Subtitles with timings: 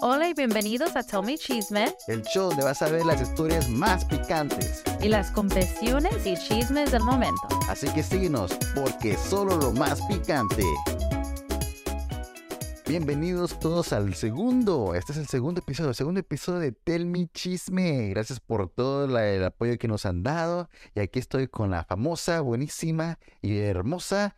[0.00, 3.68] Hola y bienvenidos a Tell Me Chisme El show donde vas a ver las historias
[3.68, 4.82] más picantes.
[5.02, 7.42] y las confesiones y chismes del momento.
[7.68, 10.62] Así que síguenos, porque solo lo más picante.
[12.86, 14.94] Bienvenidos todos al segundo.
[14.94, 18.08] Este es el segundo episodio, el segundo episodio de Tell Me Chisme.
[18.08, 20.68] Gracias por todo la- el apoyo que nos han dado.
[20.94, 24.36] Y aquí estoy con la famosa, buenísima y hermosa.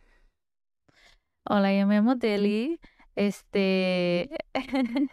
[1.47, 2.79] Hola, yo me llamo Deli.
[3.15, 4.29] Este.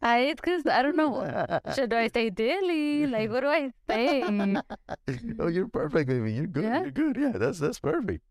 [0.00, 1.26] I, cause I don't know.
[1.74, 3.06] Should I say Deli?
[3.06, 4.22] Like, what do I say?
[5.40, 6.32] oh, you're perfect, baby.
[6.32, 6.64] You're good.
[6.64, 6.82] Yeah?
[6.82, 7.16] You're good.
[7.16, 8.22] Yeah, that's, that's perfect.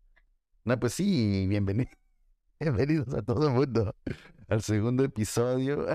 [0.64, 1.92] No, pues sí, bienvenidos.
[2.60, 3.94] Bienvenidos a todo el mundo
[4.48, 5.86] al segundo episodio.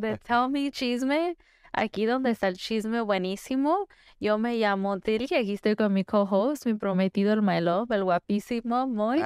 [0.00, 1.36] De Tell Me Chisme,
[1.72, 3.86] aquí donde está el chisme buenísimo.
[4.18, 7.90] Yo me llamo Deli y aquí estoy con mi co-host, mi prometido, el My Love,
[7.90, 9.22] el guapísimo Moy.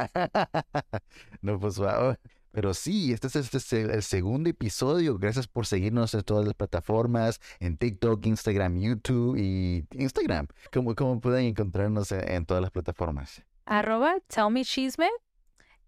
[1.42, 2.16] no, pues wow.
[2.52, 5.18] Pero sí, este es, este es el, segundo episodio.
[5.18, 10.46] Gracias por seguirnos en todas las plataformas, en TikTok, Instagram, YouTube y Instagram.
[10.72, 13.42] ¿Cómo, cómo pueden encontrarnos en, en todas las plataformas?
[13.70, 15.08] arroba tell me chisme.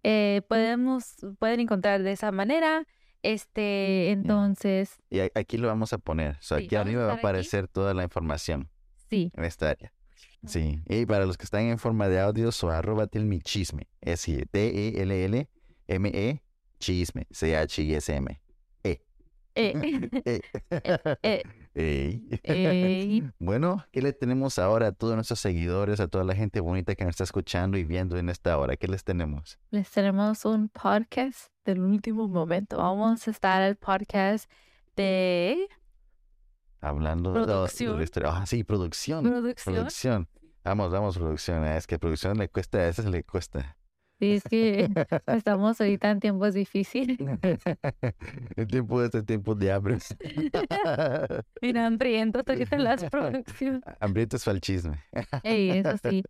[0.04, 2.86] Eh, podemos, pueden encontrar de esa manera.
[3.22, 6.36] Este, entonces, Y aquí lo vamos a poner.
[6.36, 7.20] O sea, Sí, aquí arriba va a aquí.
[7.20, 8.68] aparecer toda la información
[9.08, 9.92] sí, en esta área.
[10.44, 13.86] Sí, y para los que están en forma de audio, so arroba mi chisme.
[14.00, 16.42] Es decir, T-E-L-L-M-E,
[16.82, 18.40] chisme, C-H-I-S-M.
[18.84, 19.00] eh,
[19.54, 20.40] Eh.
[21.22, 21.42] eh,
[21.74, 22.28] Ey.
[22.44, 23.22] ey.
[23.38, 27.04] Bueno, ¿qué le tenemos ahora a todos nuestros seguidores, a toda la gente bonita que
[27.04, 28.76] nos está escuchando y viendo en esta hora?
[28.76, 29.58] ¿Qué les tenemos?
[29.70, 32.78] les tenemos un podcast del último momento.
[32.78, 34.50] Vamos a estar el podcast
[34.96, 35.68] de
[36.80, 38.04] Hablando de- de, Producción.
[38.24, 39.22] Ah, sí, producción.
[39.24, 39.74] producción.
[39.74, 40.28] Producción.
[40.64, 41.64] Vamos, vamos, producción.
[41.64, 43.76] Es que producción le cuesta, a veces le cuesta.
[44.22, 44.88] Sí, es que
[45.26, 47.18] estamos ahorita en tiempos difíciles.
[48.56, 49.98] El tiempo de este tiempo de hambre.
[51.60, 53.82] Mira, hambrientos ahorita en las producciones.
[53.98, 54.96] Hambrientos fue el chisme.
[55.42, 56.22] Ey, eso sí.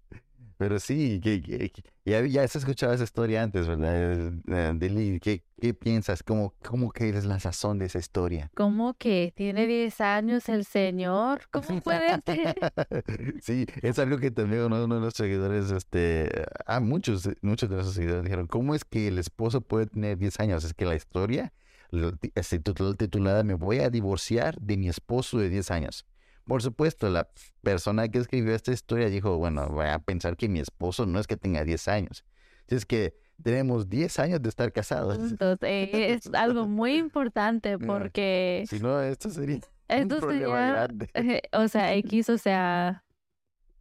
[0.62, 1.72] Pero sí, que, que-
[2.04, 4.32] ya, ya has escuchado esa historia antes, ¿verdad?
[4.46, 6.22] Eh, Deli, ¿qué, qué piensas?
[6.22, 8.48] ¿Cómo, ¿Cómo que eres la sazón de esa historia?
[8.54, 11.48] ¿Cómo que tiene 10 años el señor?
[11.50, 12.54] ¿Cómo puede ser?
[13.42, 16.30] Sí, es algo que también uno, uno de los seguidores, este,
[16.66, 20.38] ah, muchos, muchos de los seguidores dijeron, ¿cómo es que el esposo puede tener 10
[20.38, 20.62] años?
[20.62, 21.52] Es que la historia
[21.90, 26.06] tituló- titulada Me voy a divorciar de mi esposo de 10 años.
[26.46, 27.28] Por supuesto, la
[27.62, 31.26] persona que escribió esta historia dijo, bueno, voy a pensar que mi esposo no es
[31.26, 32.24] que tenga 10 años.
[32.68, 35.16] Es que tenemos 10 años de estar casados.
[35.30, 39.56] Entonces, eh, es algo muy importante porque Si no, esto sería
[39.88, 41.10] un esto problema sería, grande.
[41.14, 43.04] eh, o sea, X, o sea,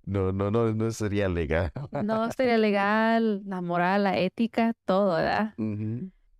[0.06, 1.72] No, no, no, no sería legal.
[2.04, 5.54] no sería legal, la moral, la ética, todo, ¿verdad?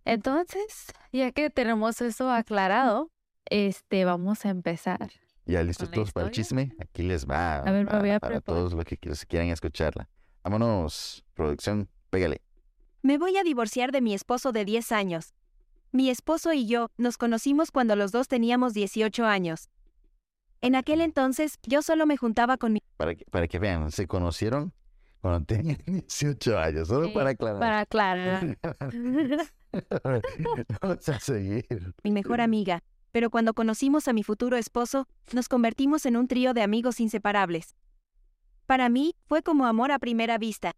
[0.04, 3.10] Entonces, ya que tenemos eso aclarado,
[3.46, 5.10] este, vamos a empezar.
[5.44, 6.74] Ya listos todos para el chisme.
[6.78, 7.56] Aquí les va.
[7.58, 8.42] A ver, me voy a para preparar.
[8.42, 10.08] todos los que qui- quieran escucharla.
[10.44, 12.40] Vámonos, producción, pégale.
[13.02, 15.34] Me voy a divorciar de mi esposo de 10 años.
[15.90, 19.68] Mi esposo y yo nos conocimos cuando los dos teníamos 18 años.
[20.60, 24.06] En aquel entonces yo solo me juntaba con mi Para que, para que vean, se
[24.06, 24.72] conocieron
[25.20, 27.58] cuando tenían 18 años, solo Sí, para aclarar.
[27.60, 28.58] Para aclarar.
[30.80, 31.66] Vamos a seguir.
[32.04, 32.82] mi mejor amiga,
[33.12, 37.76] pero cuando conocimos a mi futuro esposo, nos convertimos en un trío de amigos inseparables.
[38.66, 40.72] Para mí, fue como amor a primera vista.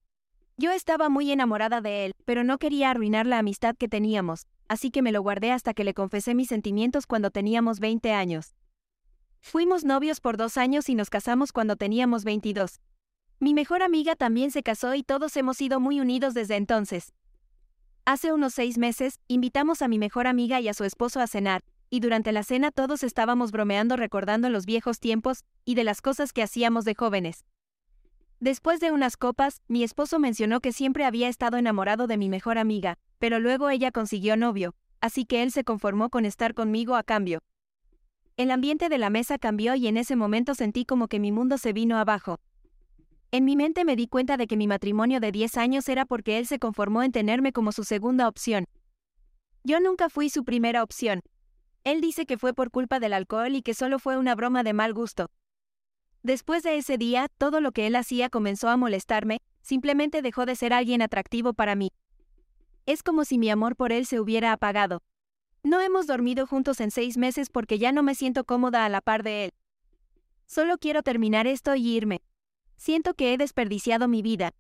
[0.56, 4.91] Yo estaba muy enamorada de él, pero no quería arruinar la amistad que teníamos, así
[4.91, 8.55] que me lo guardé hasta que le confesé mis sentimientos cuando teníamos 20 años.
[9.41, 12.81] Fuimos novios por dos años y nos casamos cuando teníamos 22.
[13.41, 17.12] Mi mejor amiga también se casó y todos hemos sido muy unidos desde entonces.
[18.06, 21.62] Hace unos seis meses, invitamos a mi mejor amiga y a su esposo a cenar,
[21.94, 26.32] y durante la cena todos estábamos bromeando recordando los viejos tiempos y de las cosas
[26.32, 27.44] que hacíamos de jóvenes.
[28.41, 32.59] Después de unas copas, mi esposo mencionó que siempre había estado enamorado de mi mejor
[32.59, 37.05] amiga, pero luego ella consiguió novio, así que él se conformó con estar conmigo a
[37.05, 37.38] cambio.
[38.37, 41.58] El ambiente de la mesa cambió y en ese momento sentí como que mi mundo
[41.58, 42.41] se vino abajo.
[43.31, 46.38] En mi mente me di cuenta de que mi matrimonio de 10 años era porque
[46.38, 48.64] él se conformó en tenerme como su segunda opción.
[49.62, 51.20] Yo nunca fui su primera opción.
[51.84, 54.72] Él dice que fue por culpa del alcohol y que solo fue una broma de
[54.72, 55.31] mal gusto.
[56.22, 60.56] Después de ese día, todo lo que él hacía comenzó a molestarme, simplemente dejó de
[60.56, 61.90] ser alguien atractivo para mí.
[62.86, 65.02] Es como si mi amor por él se hubiera apagado.
[65.62, 69.02] No hemos dormido juntos en seis meses porque ya no me siento cómoda a la
[69.02, 69.50] par de él.
[70.46, 72.22] Solo quiero terminar esto y irme.
[72.76, 74.52] Siento que he desperdiciado mi vida.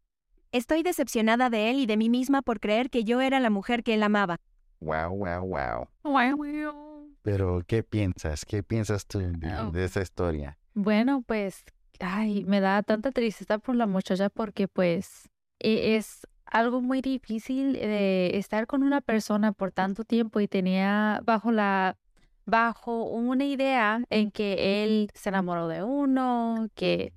[0.52, 3.82] Estoy decepcionada de él y de mí misma por creer que yo era la mujer
[3.82, 4.40] que él amaba.
[4.80, 5.88] Wow, wow, wow.
[6.02, 6.93] Guau, guau.
[7.24, 8.44] Pero, ¿qué piensas?
[8.44, 9.70] ¿Qué piensas tú de, Oh.
[9.70, 10.58] de esa historia?
[10.74, 11.64] Bueno, pues,
[11.98, 17.72] ay, me da tanta tristeza por la muchacha porque pues e- es algo muy difícil
[17.72, 21.96] de estar con una persona por tanto tiempo y tenía bajo la
[22.44, 27.14] bajo una idea en que él se enamoró de uno, que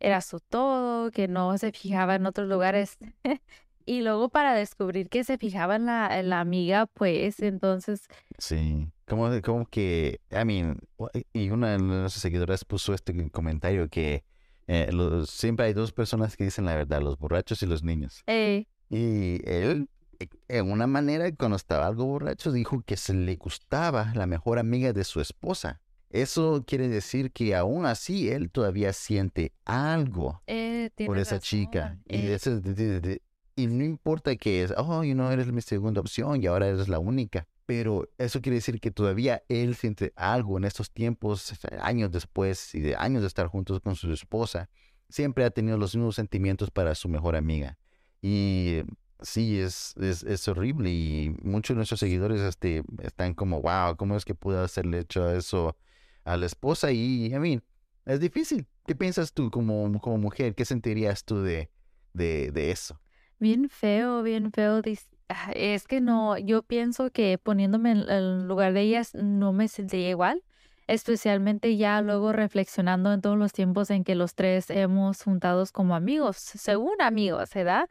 [0.00, 2.96] era su todo, que no se fijaba en otros lugares.
[3.86, 8.06] Y luego para descubrir que se fijaba en la, en la amiga, pues entonces,
[8.38, 13.88] Sí, como, como que, I mean, wa- y una de nuestras seguidoras puso este comentario
[13.88, 14.24] que
[14.68, 18.22] eh, los- siempre hay dos personas que dicen la verdad, los borrachos y los niños.
[18.26, 19.88] eh, Y él,
[20.20, 24.58] eh, en una manera, cuando estaba algo borracho, dijo que se le gustaba la mejor
[24.58, 25.80] amiga de su esposa.
[26.10, 31.98] Eso quiere decir que aún así él todavía siente algo eh, por esa chica.
[32.06, 33.22] Y, eh, ese- de- de- de-
[33.54, 36.88] y no importa que es, oh, you know, eres mi segunda opción y ahora eres
[36.88, 37.46] la única.
[37.66, 42.74] Pero eso quiere decir que todavía él siente algo en estos tiempos, eh, años después
[42.74, 44.68] y de años de estar juntos con su esposa.
[45.08, 47.78] Siempre ha tenido los mismos sentimientos para su mejor amiga.
[48.20, 48.84] Y eh,
[49.20, 50.90] sí, es, es, es horrible.
[50.90, 55.30] Y muchos de nuestros seguidores este, están como, wow, ¿cómo es que pudo hacerle hecho
[55.30, 55.76] eso
[56.24, 56.90] a la esposa?
[56.92, 57.62] Y, I mean,
[58.06, 58.66] es difícil.
[58.86, 60.54] ¿Qué piensas tú como, como mujer?
[60.54, 61.70] ¿Qué sentirías tú de,
[62.12, 63.01] de, de eso?
[63.42, 64.80] Bien feo, bien feo.
[65.28, 69.66] ah, Es que no, yo pienso que poniéndome en el lugar de ellas no me
[69.66, 70.44] sentiría igual,
[70.86, 75.96] especialmente ya luego reflexionando en todos los tiempos en que los tres hemos juntados como
[75.96, 77.88] amigos, según amigos, ¿verdad?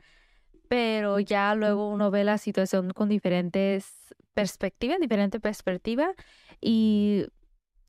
[0.70, 6.14] Pero ya luego uno ve la situación con diferentes perspectivas, diferente perspectiva
[6.62, 7.26] y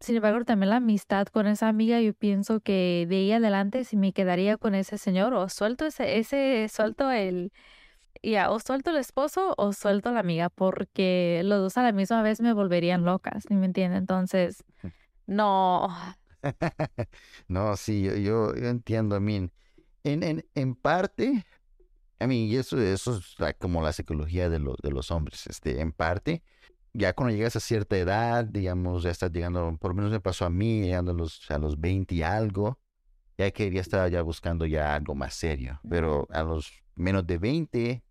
[0.03, 3.97] sin embargo también la amistad con esa amiga, yo pienso que de ahí adelante si
[3.97, 7.53] me quedaría con ese señor o suelto ese, ese suelto el,
[8.23, 12.23] ya, o suelto el esposo o suelto la amiga, porque los dos a la misma
[12.23, 13.97] vez me volverían locas, ¿sí me entiende?
[13.99, 14.65] Entonces,
[15.27, 15.89] no,
[17.49, 19.53] No, sí, yo, yo, yo entiendo, I mean,
[20.05, 21.45] en, en, en parte,
[22.21, 25.47] I mean, y eso, eso es la- como la psicología de, los de los hombres,
[25.47, 26.43] este, en parte,
[26.93, 30.45] ya cuando llegas a cierta edad, digamos, ya estás llegando, por lo menos me pasó
[30.45, 32.79] a mí, llegando a los, a los 20 y algo,
[33.39, 38.05] ya quería estar ya buscando ya algo más serio, pero a los menos de 20,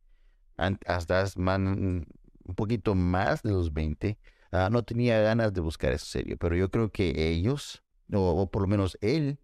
[0.57, 2.05] an- hasta man-
[2.45, 4.17] un poquito más de los 20,
[4.51, 7.83] ah, no tenía ganas de buscar eso serio, pero yo creo que ellos,
[8.13, 9.39] o, o por lo menos él,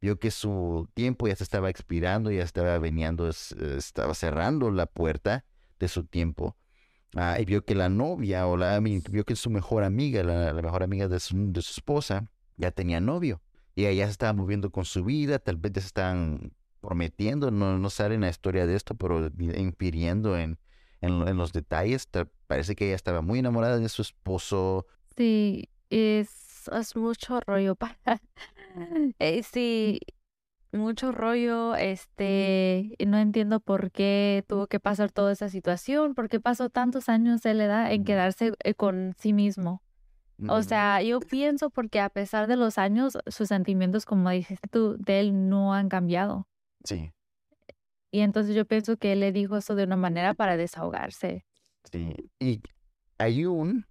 [0.00, 4.86] vio que su tiempo ya se estaba expirando, ya estaba veniendo, es- estaba cerrando la
[4.86, 5.44] puerta
[5.78, 6.56] de su tiempo.
[7.14, 10.62] Ah, y vio que la novia, o la, vio que su mejor amiga, la, la
[10.62, 13.42] mejor amiga de su, de su esposa, ya tenía novio.
[13.74, 17.78] Y ella se estaba moviendo con su vida, tal vez ya se están prometiendo, no,
[17.78, 20.58] no sale en la historia de esto, pero infiriendo en,
[21.00, 22.08] en, en los detalles.
[22.08, 24.86] tal- parece que ella estaba muy enamorada de su esposo.
[25.16, 28.20] sí, es, es mucho rollo para,
[29.18, 30.00] eh, sí,
[30.72, 36.28] mucho rollo, este, y no entiendo por qué tuvo que pasar toda esa situación, por
[36.28, 38.06] qué pasó tantos años de la edad en Ujú.
[38.06, 39.82] quedarse eh, con sí mismo.
[40.48, 40.62] O Ujú.
[40.64, 45.20] sea, yo pienso porque a pesar de los años, sus sentimientos, como dijiste tú, de
[45.20, 46.48] él no han cambiado.
[46.84, 47.12] Sí,
[48.10, 51.44] Y entonces yo pienso que él le dijo eso de una manera para desahogarse.
[51.90, 52.14] sí.
[52.40, 52.60] Y
[53.18, 53.86] hay un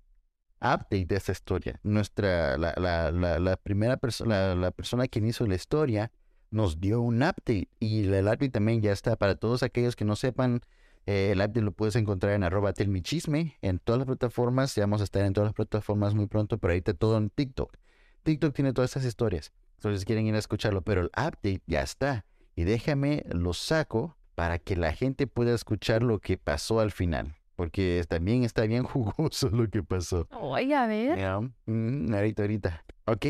[0.62, 1.80] update de esta historia.
[1.84, 6.12] Nuestra, la, la, la, la primera persona, la, la persona quien hizo la historia
[6.52, 10.16] nos dio un update y el update también ya está para todos aquellos que no
[10.16, 10.62] sepan.
[11.08, 14.76] eh, el update lo puedes encontrar en arroba telmichisme en todas las plataformas.
[14.76, 17.76] Ya vamos a estar en todas las plataformas muy pronto, pero ahorita todo en TikTok.
[18.24, 19.52] TikTok tiene todas estas historias.
[19.78, 22.26] Entonces quieren ir a escucharlo, pero el update ya está.
[22.56, 27.36] Y déjame lo saco para que la gente pueda escuchar lo que pasó al final.
[27.56, 30.28] Porque también está bien jugoso lo que pasó.
[30.40, 31.18] Oye, a ver.
[31.66, 32.86] Mm, ahorita, ahorita.
[33.06, 33.26] Ok.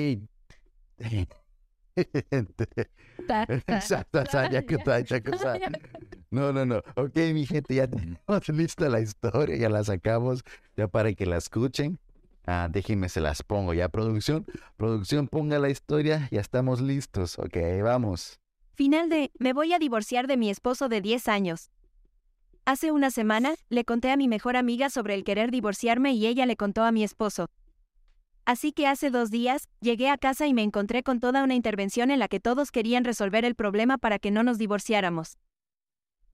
[3.65, 4.05] Que sa-
[5.09, 5.59] ya que sa-
[6.31, 6.77] No, no, no.
[6.95, 10.43] Ok, mi gente, ya tenemos lista la historia, ya la sacamos,
[10.77, 11.99] ya para que la escuchen.
[12.45, 14.45] Ah, déjenme, se las pongo ya, producción.
[14.77, 17.37] Producción, ponga la historia, ya estamos listos.
[17.37, 18.39] Ok, vamos.
[18.73, 21.69] Final de Me voy a divorciar de mi esposo de 10 años.
[22.65, 26.45] Hace una semana, le conté a mi mejor amiga sobre el querer divorciarme y ella
[26.45, 27.47] le contó a mi esposo.
[28.51, 32.11] Así que hace dos días, llegué a casa y me encontré con toda una intervención
[32.11, 35.37] en la que todos querían resolver el problema para que no nos divorciáramos.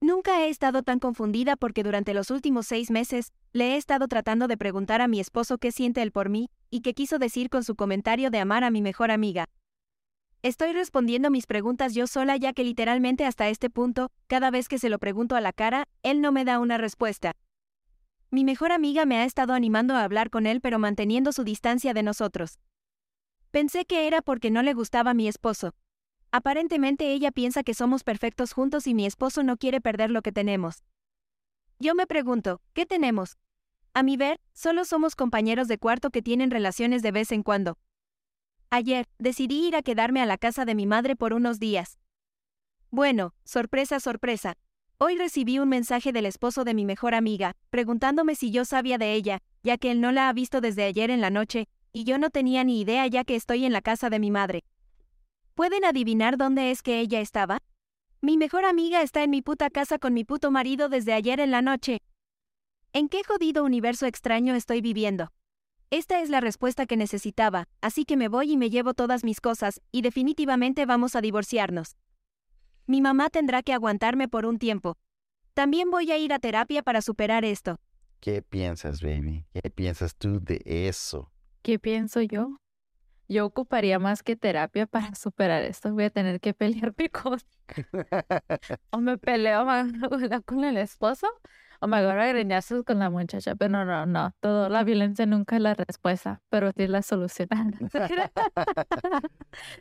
[0.00, 4.48] Nunca he estado tan confundida porque durante los últimos seis meses, le he estado tratando
[4.48, 7.62] de preguntar a mi esposo qué siente él por mí, y qué quiso decir con
[7.62, 9.44] su comentario de amar a mi mejor amiga.
[10.42, 14.80] Estoy respondiendo mis preguntas yo sola ya que literalmente hasta este punto, cada vez que
[14.80, 17.36] se lo pregunto a la cara, él no me da una respuesta.
[18.30, 21.94] Mi mejor amiga me ha estado animando a hablar con él pero manteniendo su distancia
[21.94, 22.58] de nosotros.
[23.50, 25.74] Pensé que era porque no le gustaba mi esposo.
[26.30, 30.32] Aparentemente ella piensa que somos perfectos juntos y mi esposo no quiere perder lo que
[30.32, 30.84] tenemos.
[31.78, 33.38] Yo me pregunto, ¿qué tenemos?
[33.94, 37.78] A mi ver, solo somos compañeros de cuarto que tienen relaciones de vez en cuando.
[38.68, 41.98] Ayer, decidí ir a quedarme a la casa de mi madre por unos días.
[42.90, 44.58] Bueno, sorpresa, sorpresa.
[45.00, 49.14] Hoy recibí un mensaje del esposo de mi mejor amiga, preguntándome si yo sabía de
[49.14, 52.18] ella, ya que él no la ha visto desde ayer en la noche, y yo
[52.18, 54.64] no tenía ni idea ya que estoy en la casa de mi madre.
[55.54, 57.62] ¿Pueden adivinar dónde es que ella estaba?
[58.20, 61.52] Mi mejor amiga está en mi puta casa con mi puto marido desde ayer en
[61.52, 61.98] la noche.
[62.92, 65.30] ¿En qué jodido universo extraño estoy viviendo?
[65.90, 69.40] Esta es la respuesta que necesitaba, así que me voy y me llevo todas mis
[69.40, 71.94] cosas, y definitivamente vamos a divorciarnos.
[72.88, 74.96] Mi mamá tendrá que aguantarme por un tiempo.
[75.52, 77.76] También voy a ir a terapia para superar esto.
[78.18, 79.44] ¿Qué piensas, baby?
[79.52, 81.30] ¿Qué piensas tú de eso?
[81.60, 82.56] ¿Qué pienso yo?
[83.28, 85.92] Yo ocuparía más que terapia para superar esto.
[85.92, 87.38] Voy a tener que pelearme con...
[88.90, 89.66] o me peleo
[90.46, 91.26] con el esposo
[91.80, 93.54] o me agarro a greñazos con la muchacha.
[93.54, 94.32] Pero no, no, no.
[94.40, 97.48] Todo, la violencia nunca es la respuesta, pero sí es la solución.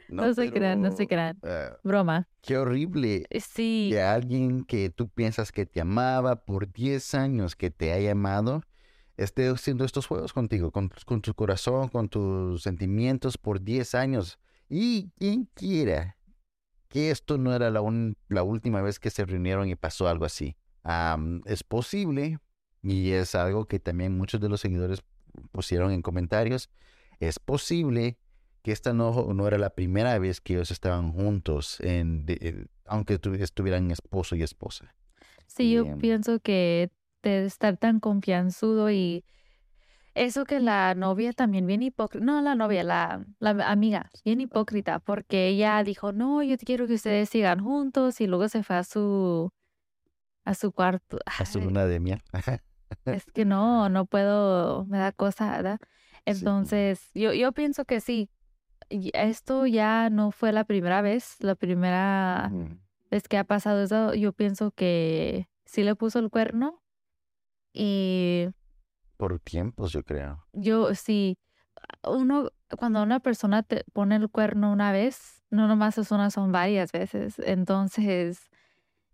[0.10, 1.38] no se crean, no se crean.
[1.44, 2.28] eh, Broma.
[2.42, 7.72] qué horrible Sí, que alguien que tú piensas que te amaba por 10 años, que
[7.72, 8.62] te haya amado,
[9.18, 14.40] esté haciendo estos juegos contigo, con, con tu corazón, con tus sentimientos por 10 años.
[14.70, 16.18] Y quien quiera
[16.88, 20.26] que esto no era la, un- la última vez que se reunieron y pasó algo
[20.26, 20.56] así.
[21.46, 22.40] Es posible,
[22.82, 25.04] y es algo que también muchos de los seguidores
[25.52, 26.70] pusieron en comentarios,
[27.20, 28.18] es posible
[28.62, 32.70] que esta no, no era la primera vez que ellos estaban juntos, en, de- en-
[32.86, 34.94] aunque tu- estuvieran esposo y esposa.
[35.48, 35.98] sí, yo Bien.
[35.98, 36.90] pienso que
[37.24, 39.24] de estar tan confianzudo y
[40.18, 45.00] eso que la novia también bien hipócrita, no la novia, la, la amiga, bien hipócrita,
[45.00, 48.84] porque ella dijo, no, yo quiero que ustedes sigan juntos y luego se fue a
[48.84, 49.52] su,
[50.44, 51.20] a su cuarto.
[51.26, 52.22] A su luna de miel.
[53.06, 55.80] Es que no, no puedo, me da cosa, ¿verdad?
[56.26, 58.30] Entonces, yo, yo pienso que sí.
[58.90, 62.50] Esto ya no fue la primera vez, la primera
[63.12, 66.82] vez que ha pasado eso, yo pienso que sí le puso el cuerno
[67.80, 68.50] y
[69.18, 70.48] Por tiempos, yo creo.
[70.54, 71.38] yo sí,
[72.04, 76.52] uno, cuando una persona te pone el cuerno una vez, no nomás es una, son
[76.52, 77.40] varias veces.
[77.40, 78.50] Entonces,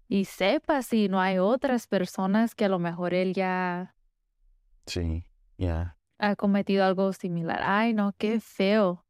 [0.08, 3.96] y sepa si no hay otras personas que a lo mejor él ya
[4.86, 5.26] Sí,
[5.58, 5.98] ya.
[6.20, 7.62] ha cometido algo similar.
[7.64, 9.06] Ay, no, qué feo.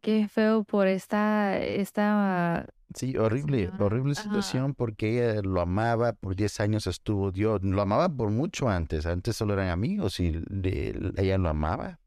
[0.00, 3.84] Qué feo por esta, esta, Sí, horrible, señora.
[3.84, 4.22] horrible Ajá.
[4.22, 9.06] situación porque ella lo amaba, por 10 años estuvo Dios, lo amaba por mucho antes,
[9.06, 11.98] antes solo eran amigos y le- ella lo amaba.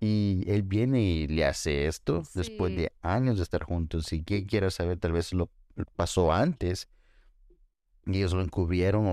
[0.00, 2.76] Y él viene y le hace esto después Sí.
[2.78, 5.50] de años de estar juntos y que quiera saber, tal vez lo
[5.96, 6.88] pasó antes
[8.06, 9.12] y ellos lo encubrieron o,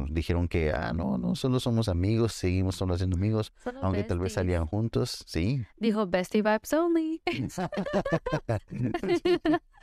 [0.00, 4.02] o dijeron que, ah, no, no, solo somos amigos, seguimos solo siendo amigos, Solo aunque
[4.02, 4.34] tal vez besties.
[4.34, 5.62] salían juntos, sí.
[5.76, 7.22] Dijo bestie vibes only.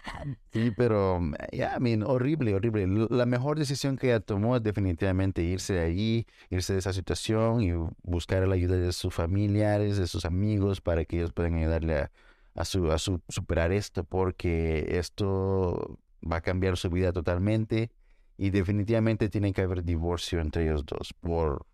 [0.52, 3.08] Sí, pero mm, ya, I horrible, horrible.
[3.10, 7.62] La mejor decisión que ella tomó es definitivamente irse de allí, irse de esa situación
[7.62, 7.72] y
[8.04, 12.12] buscar la ayuda de sus familiares, de sus amigos, para que ellos puedan ayudarle a,
[12.56, 17.92] a su, a su, superar esto, porque esto va a cambiar su vida totalmente
[18.38, 21.66] y definitivamente tiene que haber divorcio entre ellos dos, por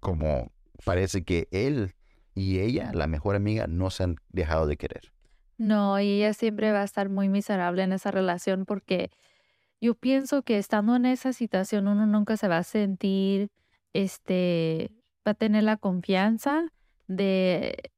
[0.00, 0.52] como
[0.84, 1.94] parece que él
[2.34, 5.12] y ella, la mejor amiga, no se han dejado de querer.
[5.58, 9.10] No, y ella siempre va a estar muy miserable en esa relación porque
[9.80, 13.50] yo pienso que estando en esa situación uno nunca se va a sentir,
[13.92, 14.90] este,
[15.26, 16.64] va a tener la confianza
[17.06, 17.90] de,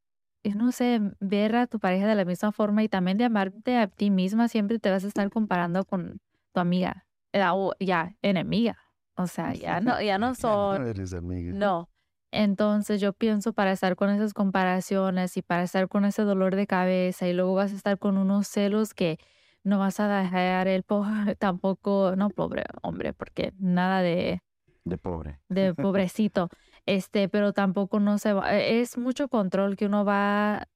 [0.43, 3.77] yo no sé, ver a tu pareja de la misma forma y también de amarte
[3.77, 4.49] a ti misma.
[4.49, 6.21] Siempre te vas a estar comparando con
[6.53, 8.77] tu amiga, eh, o ya enemiga.
[9.15, 11.53] O sea, ya no, ya no son, eres amiga.
[11.55, 11.89] no.
[12.37, 16.67] Entonces yo pienso para estar con esas comparaciones y para estar con ese dolor de
[16.67, 19.19] cabeza y luego vas a estar con unos celos que
[19.65, 21.05] no vas a dejar el po
[21.39, 24.43] tampoco, no pobre hombre, porque nada de,
[24.85, 25.41] De pobre.
[25.49, 26.51] de pobrecito,
[26.85, 30.69] este, pero tampoco no se va, e, es mucho control que uno va a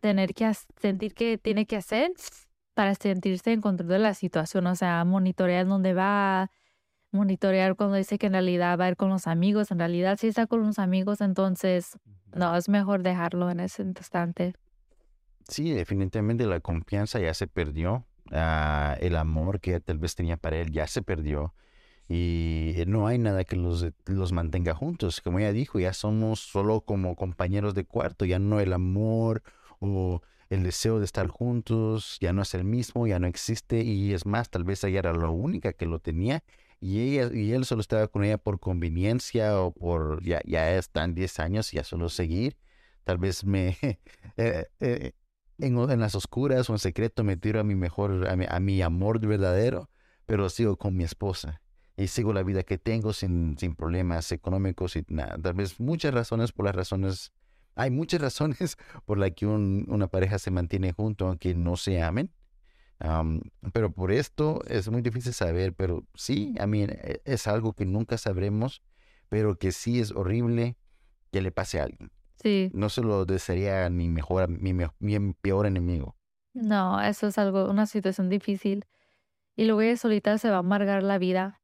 [0.00, 0.50] tener que
[0.80, 2.12] sentir que tiene que hacer
[2.74, 6.50] para sentirse en control de la situación, o sea, monitorear dónde va,
[7.12, 10.28] monitorear cuando dice que en realidad va a ir con los amigos, en realidad sí
[10.28, 11.98] está con los amigos, entonces
[12.34, 14.54] no, es mejor dejarlo en ese instante.
[15.48, 18.06] Sí, definitivamente la confianza ya se perdió.
[18.30, 21.54] ah, el amor que tal vez tenía para él ya se perdió.
[22.08, 25.20] y no hay nada que los, los mantenga juntos.
[25.20, 29.42] Como ella dijo, ya somos solo como compañeros de cuarto, ya no el amor
[29.80, 34.12] o el deseo de estar juntos, ya no es el mismo, ya no existe y
[34.12, 36.42] es más, tal vez ella era la única que lo tenía
[36.82, 41.14] y ella y él solo estaba con ella por conveniencia o por ya, ya están
[41.14, 42.56] 10 años y ya solo seguir.
[43.04, 43.78] Tal vez me
[44.36, 45.12] eh, eh,
[45.58, 49.90] en, las oscuras o en secreto me tiro a mi mejor, a mi, amor verdadero,
[50.26, 51.62] pero sigo con mi esposa
[51.96, 55.38] y sigo la vida que tengo sin, sin problemas económicos y nada.
[55.40, 57.32] Tal vez muchas razones por las razones,
[57.76, 62.32] hay muchas razones por las que una pareja se mantiene junto aunque no se amen.
[63.72, 67.84] Pero por esto es muy difícil saber, pero sí, a mí e, es algo que
[67.84, 68.82] nunca sabremos,
[69.28, 70.76] pero que sí es horrible
[71.30, 72.10] que le pase a alguien.
[72.36, 72.70] Sí.
[72.74, 76.16] No se lo desearía ni mejor, mi, mi peor enemigo.
[76.54, 78.84] No, eso es algo, una situación difícil.
[79.56, 81.62] Y luego ella solita se va a amargar la vida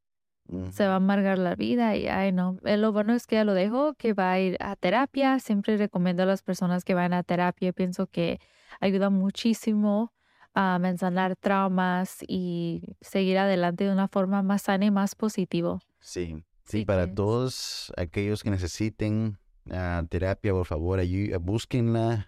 [0.70, 2.58] se va a amargar la vida y ay no.
[2.64, 5.38] Eh, lo bueno es que ya lo dejo, que va a ir a terapia.
[5.40, 7.72] Siempre recomiendo a las personas que van a terapia.
[7.72, 8.40] Pienso que
[8.80, 10.12] ayuda muchísimo
[10.54, 15.80] a sanar traumas y seguir adelante de una forma más sana y más positivo.
[16.00, 19.38] Sí, sí, para todos aquellos que necesiten
[19.70, 21.00] ah, terapia, por favor,
[21.40, 22.26] búsquenla.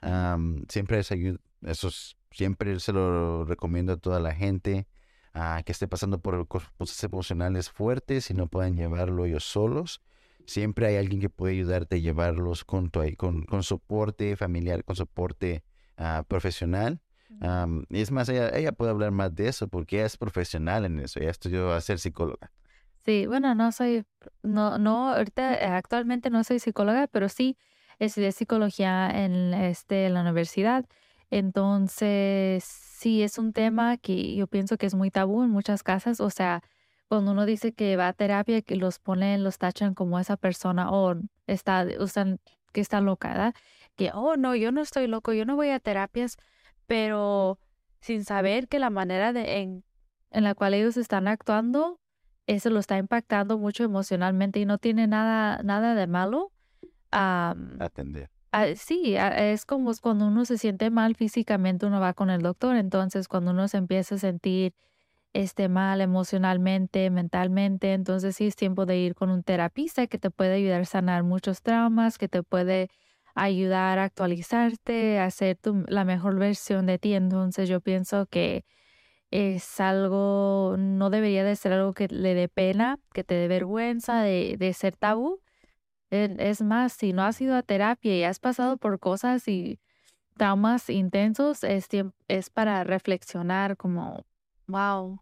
[0.68, 1.90] siempre es ayuda, eso
[2.30, 4.86] siempre se lo recomiendo a toda la gente
[5.64, 10.02] que esté pasando por cosas emocionales fuertes y no puedan llevarlo ellos solos.
[10.46, 15.62] Siempre hay alguien que puede ayudarte a llevarlos con, con, con soporte familiar, con soporte
[15.96, 17.00] ah, profesional.
[17.88, 21.00] Y es más, ella, ella puede hablar más de eso porque ella es profesional en
[21.00, 21.20] eso.
[21.20, 22.50] Ella estudió a ser psicóloga.
[23.04, 24.04] Sí, bueno, no soy,
[24.42, 27.56] no, no, ahorita eh, actualmente no soy psicóloga, pero sí
[27.98, 30.84] estudié psicología en, este, la universidad.
[31.30, 36.20] Entonces, sí es un tema que yo pienso que es muy tabú en muchas casas.
[36.20, 36.62] O sea,
[37.08, 40.90] cuando uno dice que va a terapia, que los ponen, los tachan como esa persona
[40.90, 42.38] o está, usan
[42.72, 43.54] que está loca, ¿verdad?
[43.96, 46.36] Que, oh, no, yo no estoy loco, yo no voy a terapias,
[46.90, 47.60] pero
[48.00, 49.84] sin saber que la manera de, en,
[50.32, 52.00] en la cual ellos están actuando,
[52.48, 56.50] eso lo está impactando mucho emocionalmente y no tiene nada, nada de malo.
[57.12, 58.28] Atender.
[58.50, 62.42] Ah, sí, ah, es como cuando uno se siente mal físicamente, uno va con el
[62.42, 62.74] doctor.
[62.74, 64.74] Entonces, cuando uno se empieza a sentir
[65.32, 70.32] este mal emocionalmente, mentalmente, entonces sí es tiempo de ir con un terapista que te
[70.32, 72.90] puede ayudar a sanar muchos traumas, que te puede
[73.34, 77.14] ayudar a actualizarte, a hacer la mejor versión de ti.
[77.14, 78.64] Entonces, yo pienso que
[79.30, 84.22] es algo, no debería de ser algo que le dé pena, que te dé vergüenza
[84.22, 85.40] de, de ser tabú
[86.10, 89.78] es más, si no has ido a terapia y has pasado por cosas y
[90.36, 91.88] traumas intensos, es,
[92.28, 94.24] es para reflexionar como,
[94.66, 95.20] wow,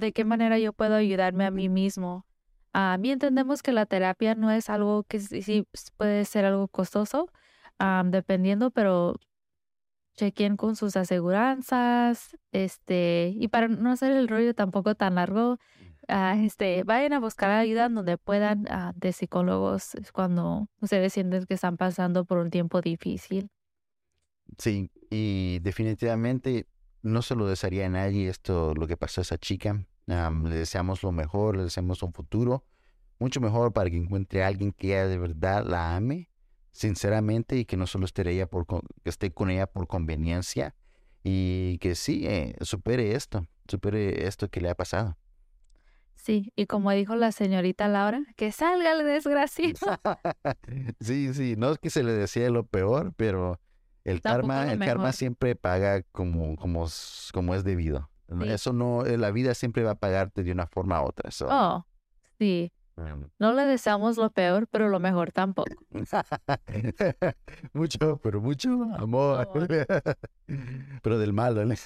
[0.00, 2.26] ¿de qué manera yo puedo ayudarme a mí mismo?
[2.72, 7.30] A mí entendemos que la terapia no es algo que sí puede ser algo costoso,
[8.06, 9.16] dependiendo, pero
[10.16, 15.58] chequen con sus aseguranzas, este, y para no hacer el rollo tampoco tan largo,
[16.08, 21.54] Ah, este, vayan a buscar ayuda donde puedan ah, de psicólogos cuando ustedes sienten que
[21.54, 23.48] están pasando por un tiempo difícil.
[24.58, 26.66] Sí, y definitivamente
[27.02, 29.86] no se lo desearía a nadie esto, lo que pasó a esa chica.
[30.06, 32.64] le deseamos lo mejor, le deseamos un futuro
[33.18, 36.28] mucho mejor para que encuentre a alguien que ella de verdad la ame,
[36.74, 40.74] sinceramente, y que no solo esté, ella por, que esté con ella por conveniencia,
[41.22, 45.16] y que sí, eh, supere esto, supere esto que le ha pasado.
[46.16, 49.74] Sí, y como dijo la señorita Laura, que salga el desgraciado.
[51.00, 53.60] sí, sí, no es que se le decía lo peor, pero
[54.04, 56.86] el karma, el karma siempre paga como, como,
[57.32, 58.10] como es debido.
[58.42, 61.30] Eso no, eh, la vida siempre va a pagarte de una forma u otra.
[61.48, 61.86] Oh,
[62.38, 62.72] sí.
[63.38, 65.70] No le deseamos lo peor, pero lo mejor tampoco.
[67.72, 69.48] mucho, pero mucho amor.
[71.02, 71.64] pero del malo.
[71.64, 71.74] ¿no?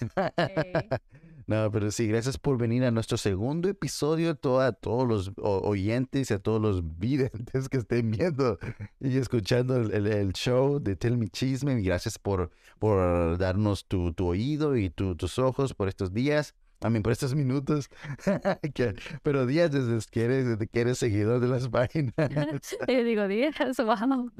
[1.48, 4.32] No, pero sí, gracias por venir a nuestro segundo episodio.
[4.60, 8.58] a todos los oyentes y a todos los videntes que estén viendo
[9.00, 11.80] y escuchando el, show de Tell Me Chisme.
[11.80, 16.54] Gracias por, por darnos tu, oído y tus ojos por estos días.
[16.80, 17.90] A mí, por estos minutos.
[19.22, 22.14] pero días desde que eres, desde que eres seguidor de las páginas.
[22.88, 24.30] Yo digo días, wow.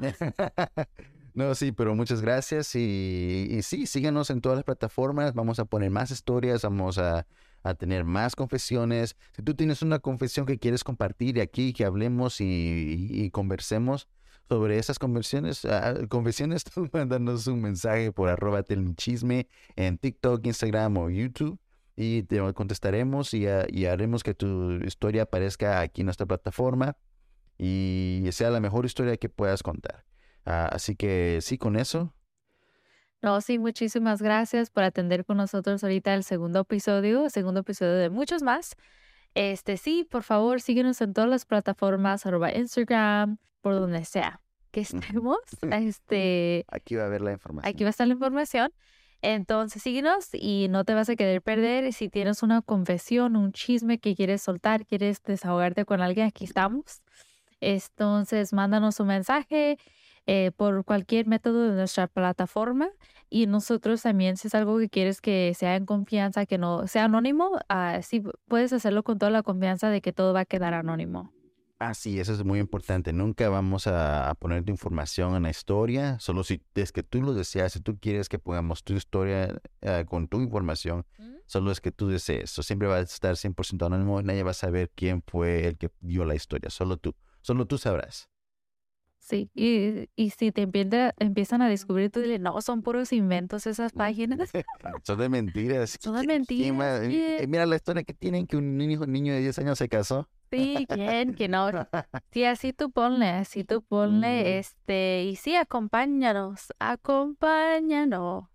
[1.33, 5.91] No, sí, pero muchas gracias y, sí, síganos en todas las plataformas, vamos a poner
[5.91, 7.25] más historias, vamos a,
[7.77, 9.15] tener más confesiones.
[9.35, 14.07] Si tú tienes una confesión que quieres compartir aquí, que hablemos y, conversemos
[14.47, 21.09] sobre esas conversiones, uh, confesiones, mándanos un mensaje por arroba telmichisme en TikTok, Instagram o
[21.09, 21.59] YouTube
[22.01, 26.95] y te contestaremos y, y haremos que tu historia aparezca aquí en nuestra plataforma
[27.57, 30.05] y sea la mejor historia que puedas contar.
[30.45, 32.13] Ah, así que sí, con eso.
[33.21, 37.95] No, sí, muchísimas gracias por atender con nosotros ahorita el segundo episodio, el segundo episodio
[37.95, 38.77] de muchos más.
[39.33, 44.79] Este, sí, por favor, síguenos en todas las plataformas, arroba Instagram, por donde sea que
[44.79, 45.39] estemos.
[45.73, 47.69] Este, Aquí va a ver la información.
[47.69, 48.71] aquí va a estar la información.
[49.21, 51.91] Entonces, síguenos y no te vas a querer perder.
[51.93, 57.01] Si tienes una confesión, un chisme que quieres soltar, quieres desahogarte con alguien, aquí estamos.
[57.61, 59.77] Entonces, mándanos un mensaje
[60.25, 62.89] eh, por cualquier método de nuestra plataforma
[63.29, 67.05] y nosotros también, si es algo que quieres que sea en confianza, que no sea
[67.05, 70.73] anónimo, ah, sí puedes hacerlo con toda la confianza de que todo va a quedar
[70.73, 71.31] anónimo.
[71.81, 73.13] Ah, sí, eso es muy importante.
[73.13, 77.21] Nunca vamos a, a poner tu información en la historia, solo si es que tú
[77.21, 81.05] lo deseas, si tú quieres que pongamos tu historia eh, con tu información,
[81.45, 82.49] solo es que tú desees.
[82.49, 85.89] So, siempre va a estar 100% anónimo, nadie va a saber quién fue el que
[86.01, 87.15] dio la historia, solo tú.
[87.39, 88.27] Solo tú sabrás.
[89.17, 93.67] Sí, y, y si te empieza- empiezan a descubrir, tú dile, no, son puros inventos
[93.67, 94.49] esas páginas.
[95.03, 95.97] Son de mentiras.
[96.01, 97.49] Son de ¿Quién- quién va- mentiras, eh, ¿quién?
[97.51, 100.27] Mira la historia que tienen que un niño, niño de 10 años se casó.
[100.51, 101.33] Sí, ¿quién?
[101.35, 101.69] Que no.
[102.31, 104.47] Sí, así tú ponle, así tú ponle, Mm.
[104.59, 108.45] este, y sí, acompáñanos, acompáñanos.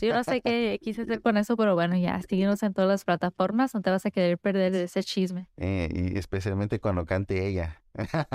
[0.00, 3.04] Yo no sé qué quise hacer con eso, pero bueno, ya, síguenos en todas las
[3.04, 5.46] plataformas, no te vas a querer perder de ese chisme.
[5.58, 7.82] Eh, y especialmente cuando cante ella.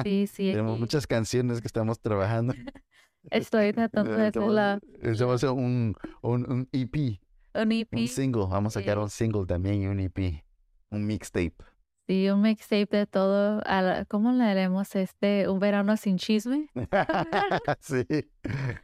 [0.04, 2.54] Sí, sí, Tenemos aquí muchas canciones que estamos trabajando.
[3.32, 7.19] estoy tratando de hacer la, Estamos haciendo un, un, un EP,
[7.56, 8.45] un EP, un single.
[8.48, 9.02] Vamos a sacar Sí.
[9.04, 10.43] un single también y un EP.
[10.91, 11.56] Un mixtape.
[12.10, 16.67] Sí, un mixtape de todo, la- ¿cómo le haremos este, un verano sin chisme?
[17.82, 18.04] sí,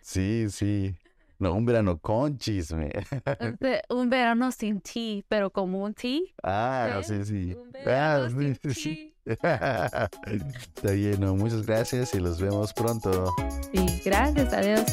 [0.01, 0.95] sí, sí.
[1.39, 2.91] No, un verano con chisme.
[3.89, 6.21] Un verano sin tea, pero como un tea.
[6.43, 7.25] ah, ¿Sí?
[7.25, 7.53] sí.
[7.55, 9.13] Un Ah, verano sí, sin sí.
[9.25, 13.33] Está bien, no, muchas gracias y los vemos pronto.
[13.73, 14.85] Sí, gracias, adiós.